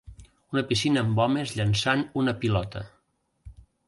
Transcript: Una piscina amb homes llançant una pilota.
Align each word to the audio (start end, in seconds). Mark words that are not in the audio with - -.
Una 0.55 0.61
piscina 0.69 1.03
amb 1.07 1.19
homes 1.25 1.53
llançant 1.59 2.01
una 2.21 2.33
pilota. 2.45 2.81